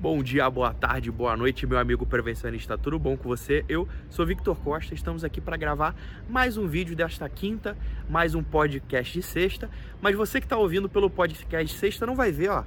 [0.00, 2.78] Bom dia, boa tarde, boa noite, meu amigo prevencionista.
[2.78, 3.64] Tudo bom com você?
[3.68, 4.94] Eu sou Victor Costa.
[4.94, 5.92] Estamos aqui para gravar
[6.28, 7.76] mais um vídeo desta quinta,
[8.08, 9.68] mais um podcast de sexta.
[10.00, 12.62] Mas você que está ouvindo pelo podcast de sexta não vai ver, ó,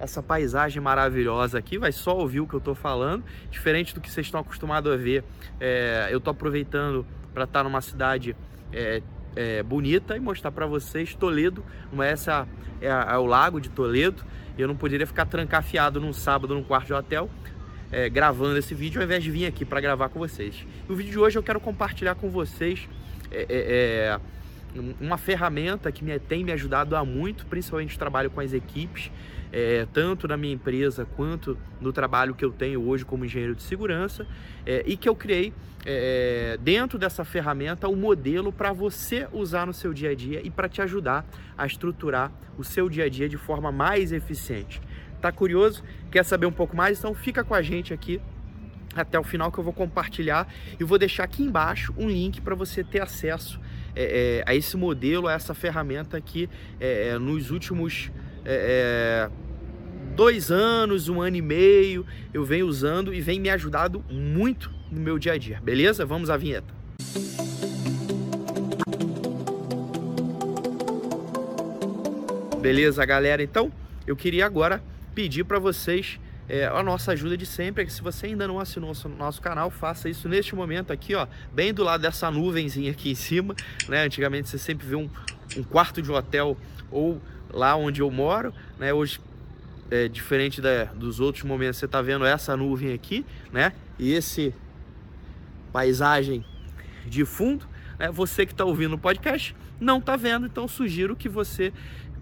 [0.00, 3.22] essa paisagem maravilhosa aqui, vai só ouvir o que eu estou falando.
[3.48, 5.22] Diferente do que vocês estão acostumados a ver,
[5.60, 8.34] é, eu estou aproveitando para estar tá numa cidade
[8.72, 9.00] é,
[9.36, 11.62] é, bonita e mostrar para vocês Toledo.
[12.00, 12.48] Essa
[12.80, 14.24] é, é o lago de Toledo
[14.58, 17.28] eu não poderia ficar trancafiado num sábado num quarto de hotel
[17.92, 20.66] é, gravando esse vídeo ao invés de vir aqui para gravar com vocês.
[20.88, 22.88] O vídeo de hoje eu quero compartilhar com vocês
[23.30, 24.20] é, é, é
[25.00, 29.10] uma ferramenta que me, tem me ajudado há muito, principalmente no trabalho com as equipes,
[29.52, 33.62] é, tanto na minha empresa quanto no trabalho que eu tenho hoje como engenheiro de
[33.62, 34.26] segurança,
[34.64, 35.52] é, e que eu criei
[35.84, 40.50] é, dentro dessa ferramenta um modelo para você usar no seu dia a dia e
[40.50, 41.24] para te ajudar
[41.56, 44.80] a estruturar o seu dia a dia de forma mais eficiente.
[45.20, 45.82] Tá curioso?
[46.10, 46.98] Quer saber um pouco mais?
[46.98, 48.20] Então fica com a gente aqui
[48.94, 52.54] até o final que eu vou compartilhar e vou deixar aqui embaixo um link para
[52.54, 53.60] você ter acesso
[53.96, 58.10] é, é, a esse modelo, a essa ferramenta que é, é nos últimos
[60.14, 65.00] dois anos, um ano e meio eu venho usando e vem me ajudado muito no
[65.00, 66.06] meu dia a dia, beleza?
[66.06, 66.72] Vamos à vinheta.
[72.60, 73.42] Beleza, galera?
[73.42, 73.72] Então,
[74.06, 74.82] eu queria agora
[75.14, 77.82] pedir para vocês é, a nossa ajuda de sempre.
[77.82, 81.14] É que se você ainda não assinou o nosso canal, faça isso neste momento aqui,
[81.14, 83.54] ó, bem do lado dessa nuvenzinha aqui em cima,
[83.88, 84.04] né?
[84.04, 85.08] Antigamente você sempre vê um,
[85.56, 86.56] um quarto de hotel
[86.90, 87.20] ou
[87.52, 88.92] lá onde eu moro, né?
[88.92, 89.20] Hoje
[89.90, 93.72] é diferente da, dos outros momentos, você está vendo essa nuvem aqui, né?
[93.98, 94.54] E esse
[95.72, 96.44] paisagem
[97.06, 97.66] de fundo,
[97.98, 98.10] né?
[98.10, 101.72] Você que está ouvindo o podcast não está vendo, então sugiro que você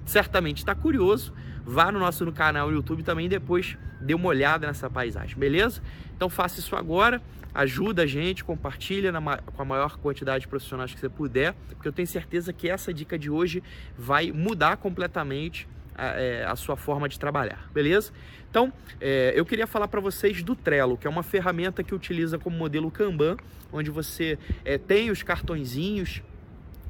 [0.05, 1.33] certamente está curioso,
[1.65, 5.83] vá no nosso no canal no YouTube também depois dê uma olhada nessa paisagem, beleza?
[6.17, 7.23] Então faça isso agora,
[7.55, 11.89] ajuda a gente, compartilha na, com a maior quantidade de profissionais que você puder, porque
[11.89, 13.63] eu tenho certeza que essa dica de hoje
[13.97, 15.67] vai mudar completamente
[15.97, 18.13] a, é, a sua forma de trabalhar, beleza?
[18.51, 22.39] Então, é, eu queria falar para vocês do Trello, que é uma ferramenta que utiliza
[22.39, 23.37] como modelo Kanban,
[23.73, 26.23] onde você é, tem os cartõezinhos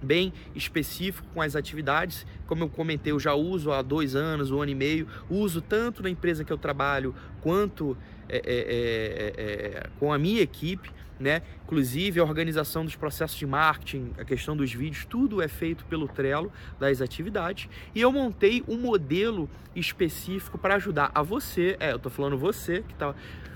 [0.05, 2.27] bem específico com as atividades.
[2.47, 6.03] Como eu comentei, eu já uso há dois anos, um ano e meio, uso tanto
[6.03, 7.97] na empresa que eu trabalho quanto
[8.29, 11.43] é, é, é, com a minha equipe né?
[11.65, 16.09] Inclusive a organização dos processos de marketing, a questão dos vídeos, tudo é feito pelo
[16.09, 17.69] Trello das atividades.
[17.95, 22.83] E eu montei um modelo específico para ajudar a você, é, eu estou falando você
[22.83, 23.15] que está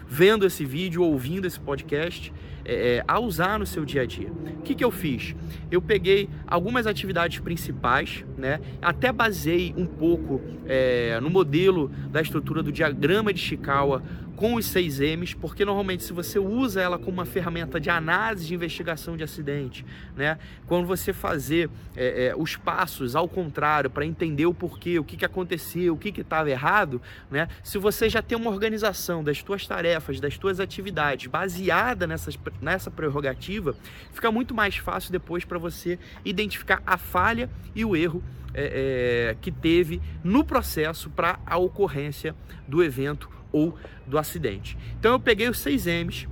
[0.09, 2.33] vendo esse vídeo, ouvindo esse podcast,
[2.65, 4.31] é, é, a usar no seu dia a dia.
[4.31, 5.35] O que, que eu fiz?
[5.71, 8.61] Eu peguei algumas atividades principais, né?
[8.81, 14.03] Até basei um pouco é, no modelo da estrutura do diagrama de Chikawa
[14.39, 18.55] com os 6Ms, porque normalmente se você usa ela como uma ferramenta de análise de
[18.55, 19.85] investigação de acidente,
[20.17, 20.39] né?
[20.65, 25.17] Quando você fazer é, é, os passos ao contrário para entender o porquê, o que,
[25.17, 27.49] que aconteceu, o que estava errado, né?
[27.65, 32.93] Se você já tem uma organização das suas tarefas, das suas atividades baseada nessas, nessa
[32.93, 33.75] prerrogativa,
[34.13, 38.23] fica muito mais fácil depois para você identificar a falha e o erro
[38.55, 42.37] é, é, que teve no processo para a ocorrência
[42.69, 43.77] do evento ou
[44.07, 44.77] do acidente.
[44.99, 46.27] Então eu peguei os 6 M's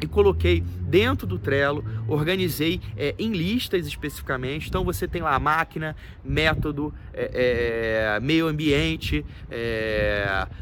[0.00, 4.68] e coloquei dentro do Trello, organizei é, em listas especificamente.
[4.68, 9.24] Então você tem lá máquina, método, é, é, meio ambiente,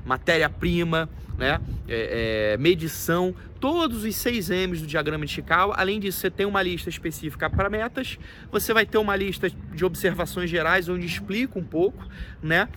[0.04, 1.60] matéria-prima, né,
[2.58, 5.72] medição, todos os 6 M's do diagrama de Chicago.
[5.76, 8.18] Além disso, você tem uma lista específica para metas,
[8.52, 12.06] você vai ter uma lista de observações gerais onde explica um pouco,
[12.42, 12.68] né?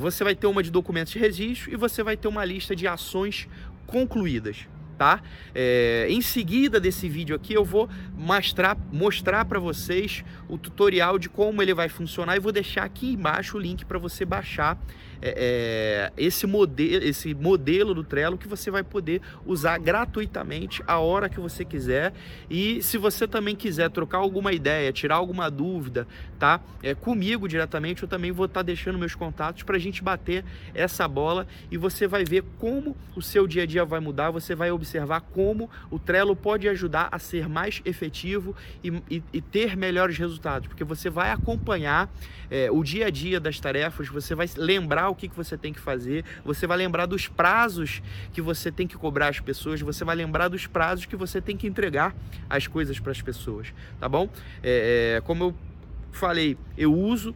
[0.00, 2.86] você vai ter uma de documentos de registro e você vai ter uma lista de
[2.86, 3.48] ações
[3.86, 4.66] concluídas
[5.00, 5.22] tá?
[5.54, 11.26] É, em seguida desse vídeo aqui eu vou mostrar, mostrar para vocês o tutorial de
[11.26, 14.78] como ele vai funcionar e vou deixar aqui embaixo o link para você baixar
[15.22, 20.98] é, é, esse, modelo, esse modelo do Trello que você vai poder usar gratuitamente a
[20.98, 22.12] hora que você quiser.
[22.48, 26.06] E se você também quiser trocar alguma ideia, tirar alguma dúvida,
[26.38, 26.60] tá?
[26.82, 30.44] É, comigo diretamente, eu também vou estar tá deixando meus contatos para a gente bater
[30.74, 34.54] essa bola e você vai ver como o seu dia a dia vai mudar, você
[34.54, 39.76] vai observar como o Trello pode ajudar a ser mais efetivo e, e, e ter
[39.76, 42.10] melhores resultados, porque você vai acompanhar
[42.50, 45.72] é, o dia a dia das tarefas, você vai lembrar o que, que você tem
[45.72, 48.02] que fazer, você vai lembrar dos prazos
[48.32, 51.56] que você tem que cobrar as pessoas, você vai lembrar dos prazos que você tem
[51.56, 52.14] que entregar
[52.48, 54.28] as coisas para as pessoas, tá bom?
[54.62, 55.54] É, é, como eu
[56.12, 57.34] falei, eu uso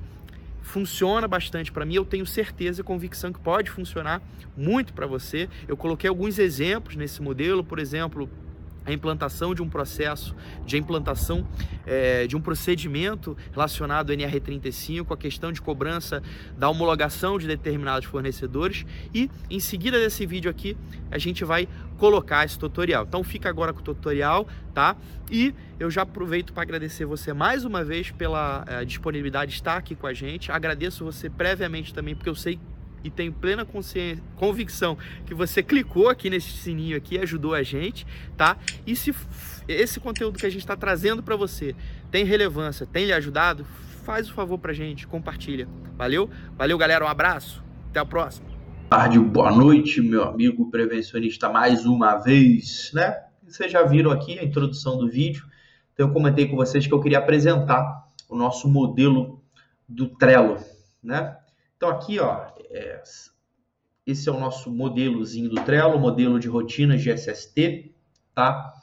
[0.65, 1.95] funciona bastante para mim.
[1.95, 4.23] Eu tenho certeza e convicção que pode funcionar
[4.57, 5.49] muito para você.
[5.69, 8.29] Eu coloquei alguns exemplos nesse modelo, por exemplo,
[8.85, 10.35] a implantação de um processo,
[10.65, 11.47] de implantação
[11.87, 16.23] é, de um procedimento relacionado ao NR35, a questão de cobrança
[16.57, 20.77] da homologação de determinados fornecedores e em seguida desse vídeo aqui
[21.11, 23.05] a gente vai colocar esse tutorial.
[23.09, 24.97] Então fica agora com o tutorial, tá?
[25.31, 29.77] E eu já aproveito para agradecer você mais uma vez pela é, disponibilidade de estar
[29.77, 30.51] aqui com a gente.
[30.51, 32.59] Agradeço você previamente também porque eu sei
[33.05, 33.67] e tenho plena
[34.35, 34.97] convicção
[35.27, 38.07] que você clicou aqui nesse sininho aqui, ajudou a gente,
[38.37, 38.57] tá?
[38.87, 39.15] E se
[39.69, 41.77] esse conteúdo que a gente está trazendo para você
[42.11, 43.65] tem relevância, tem lhe ajudado,
[44.05, 45.69] faz o favor para gente, compartilha.
[45.97, 46.29] Valeu?
[46.57, 47.05] Valeu, galera.
[47.05, 47.63] Um abraço.
[47.91, 48.49] Até a próxima.
[48.91, 53.17] Tarde, boa noite, meu amigo prevencionista, mais uma vez, né?
[53.47, 55.45] Vocês já viram aqui a introdução do vídeo.
[55.93, 59.43] Então, eu comentei com vocês que eu queria apresentar o nosso modelo
[59.89, 60.59] do Trello,
[61.03, 61.37] né?
[61.77, 63.01] Então, aqui, ó, é,
[64.07, 67.95] esse é o nosso modelozinho do Trello, modelo de rotinas de SST,
[68.35, 68.75] tá?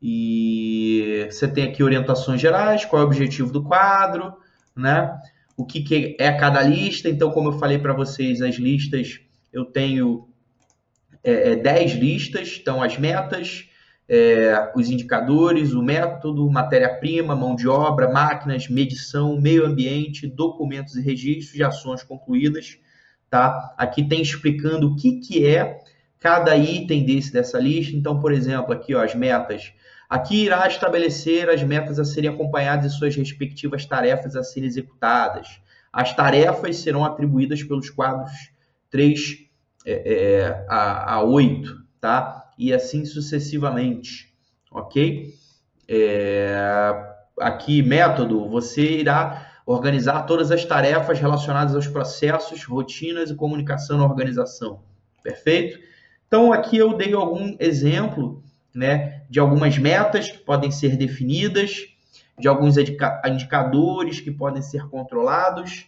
[0.00, 4.34] E você tem aqui orientações gerais, qual é o objetivo do quadro,
[4.76, 5.18] né?
[5.56, 7.08] O que, que é cada lista.
[7.08, 9.20] Então, como eu falei para vocês, as listas,
[9.52, 10.28] eu tenho
[11.22, 13.68] é, 10 é, listas, então as metas,
[14.08, 21.02] é, os indicadores, o método, matéria-prima, mão de obra, máquinas, medição, meio ambiente, documentos e
[21.02, 22.78] registros de ações concluídas,
[23.34, 23.74] tá?
[23.76, 25.80] Aqui tem explicando o que, que é
[26.20, 27.96] cada item desse dessa lista.
[27.96, 29.72] Então, por exemplo, aqui ó, as metas.
[30.08, 35.48] Aqui irá estabelecer as metas a serem acompanhadas e suas respectivas tarefas a serem executadas.
[35.92, 38.30] As tarefas serão atribuídas pelos quadros
[38.88, 39.38] 3
[39.84, 42.52] é, é, a, a 8, tá?
[42.56, 44.32] E assim sucessivamente,
[44.70, 45.34] ok?
[45.88, 46.54] É,
[47.40, 54.04] aqui, método, você irá organizar todas as tarefas relacionadas aos processos, rotinas e comunicação na
[54.04, 54.80] organização.
[55.22, 55.78] Perfeito?
[56.26, 58.42] Então, aqui eu dei algum exemplo
[58.74, 61.86] né, de algumas metas que podem ser definidas,
[62.38, 65.86] de alguns indicadores que podem ser controlados,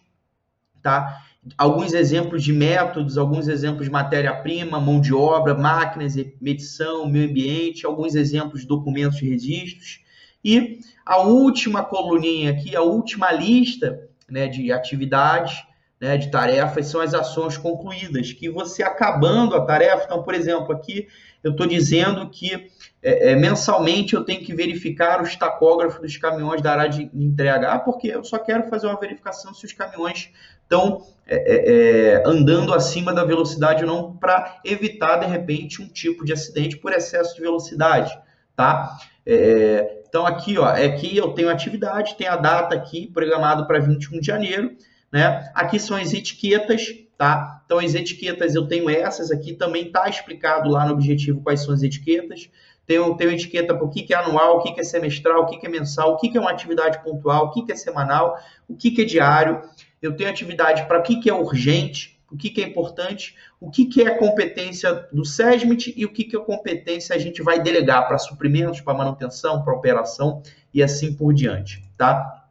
[0.81, 1.23] tá?
[1.58, 7.87] Alguns exemplos de métodos, alguns exemplos de matéria-prima, mão de obra, máquinas, medição, meio ambiente,
[7.87, 10.06] alguns exemplos de documentos de registros
[10.46, 15.64] e a última coluninha aqui, a última lista né, de atividades,
[16.00, 20.72] né, de tarefas, são as ações concluídas, que você acabando a tarefa, então, por exemplo,
[20.72, 21.08] aqui
[21.43, 22.70] eu estou dizendo que
[23.02, 27.72] é, é, mensalmente eu tenho que verificar os tacógrafos dos caminhões da área de entrega,
[27.72, 30.31] ah, porque eu só quero fazer uma verificação se os caminhões
[30.62, 35.88] estão é, é, é andando acima da velocidade ou não, para evitar, de repente, um
[35.88, 38.16] tipo de acidente por excesso de velocidade,
[38.54, 38.96] tá?
[39.25, 43.78] É, então aqui, ó, é que eu tenho atividade, tem a data aqui programado para
[43.78, 44.74] 21 de janeiro,
[45.12, 45.52] né?
[45.54, 46.86] Aqui são as etiquetas,
[47.18, 47.60] tá?
[47.66, 51.74] Então as etiquetas eu tenho essas aqui, também tá explicado lá no objetivo quais são
[51.74, 52.48] as etiquetas.
[52.86, 55.46] Tenho, tenho etiqueta para o que, que é anual, o que, que é semestral, o
[55.48, 57.76] que, que é mensal, o que, que é uma atividade pontual, o que, que é
[57.76, 59.60] semanal, o que, que é diário.
[60.00, 63.70] Eu tenho atividade para o que, que é urgente, o que, que é importante, o
[63.70, 67.62] que, que é competência do SESMIT e o que, que é competência a gente vai
[67.62, 70.43] delegar para suprimentos, para manutenção, para operação
[70.75, 72.44] e assim por diante, tá?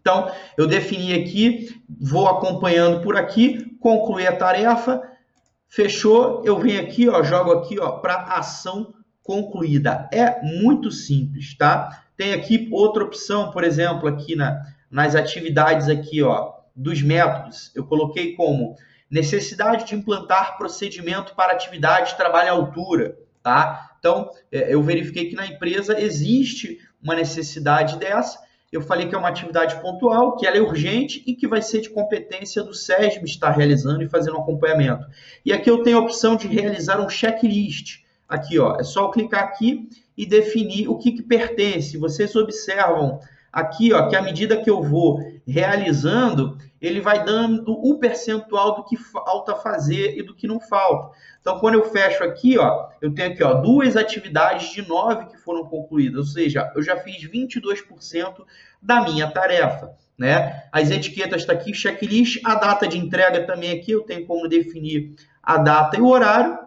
[0.00, 5.00] Então, eu defini aqui, vou acompanhando por aqui, concluir a tarefa,
[5.68, 10.08] fechou, eu venho aqui, ó, jogo aqui, ó, para ação concluída.
[10.12, 12.04] É muito simples, tá?
[12.16, 14.60] Tem aqui outra opção, por exemplo, aqui na,
[14.90, 18.76] nas atividades aqui, ó, dos métodos, eu coloquei como
[19.12, 23.90] necessidade de implantar procedimento para atividade de trabalho à altura, tá?
[23.98, 28.40] Então, é, eu verifiquei que na empresa existe uma necessidade dessa.
[28.72, 31.82] Eu falei que é uma atividade pontual, que ela é urgente e que vai ser
[31.82, 35.06] de competência do SESB estar realizando e fazendo acompanhamento.
[35.44, 38.00] E aqui eu tenho a opção de realizar um checklist.
[38.26, 41.98] Aqui, ó, é só eu clicar aqui e definir o que, que pertence.
[41.98, 43.20] Vocês observam
[43.52, 48.84] aqui, ó, que à medida que eu vou realizando, ele vai dando o percentual do
[48.84, 51.16] que falta fazer e do que não falta.
[51.40, 55.36] Então, quando eu fecho aqui, ó, eu tenho aqui ó, duas atividades de nove que
[55.36, 58.44] foram concluídas, ou seja, eu já fiz 22%
[58.80, 59.92] da minha tarefa.
[60.18, 60.64] Né?
[60.70, 64.48] As etiquetas estão tá aqui, checklist, a data de entrega também aqui, eu tenho como
[64.48, 66.58] definir a data e o horário,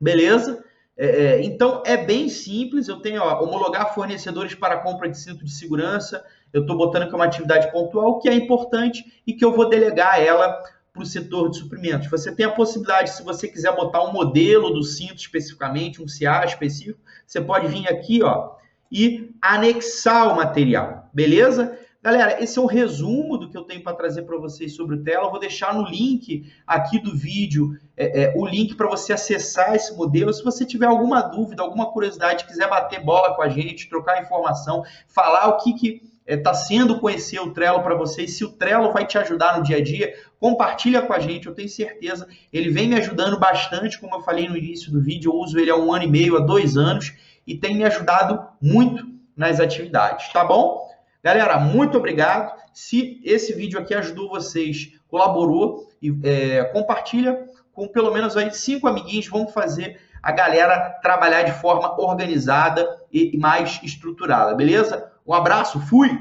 [0.00, 0.64] beleza?
[0.96, 2.88] É, é, então é bem simples.
[2.88, 6.24] Eu tenho ó, homologar fornecedores para compra de cinto de segurança.
[6.52, 9.68] Eu estou botando que é uma atividade pontual que é importante e que eu vou
[9.68, 10.62] delegar ela
[10.92, 12.08] para o setor de suprimentos.
[12.08, 16.44] Você tem a possibilidade, se você quiser botar um modelo do cinto especificamente, um CA
[16.44, 18.52] específico, você pode vir aqui ó,
[18.90, 21.78] e anexar o material, beleza?
[22.02, 25.02] Galera, esse é o resumo do que eu tenho para trazer para vocês sobre o
[25.02, 25.26] Trello.
[25.26, 29.74] Eu vou deixar no link aqui do vídeo é, é, o link para você acessar
[29.74, 30.32] esse modelo.
[30.32, 34.84] Se você tiver alguma dúvida, alguma curiosidade, quiser bater bola com a gente, trocar informação,
[35.08, 38.92] falar o que, que está é, sendo conhecer o Trello para vocês, se o Trello
[38.92, 42.26] vai te ajudar no dia a dia, compartilha com a gente, eu tenho certeza.
[42.52, 45.70] Ele vem me ajudando bastante, como eu falei no início do vídeo, eu uso ele
[45.70, 47.14] há um ano e meio, há dois anos,
[47.46, 49.06] e tem me ajudado muito
[49.36, 50.88] nas atividades, tá bom?
[51.22, 52.56] Galera, muito obrigado.
[52.72, 55.88] Se esse vídeo aqui ajudou vocês, colaborou,
[56.22, 59.28] é, compartilha com pelo menos aí cinco amiguinhos.
[59.28, 65.12] Vamos fazer a galera trabalhar de forma organizada e mais estruturada, beleza?
[65.26, 66.16] Um abraço, fui!